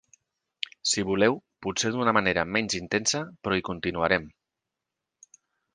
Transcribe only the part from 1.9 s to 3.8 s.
d’una manera menys intensa, però hi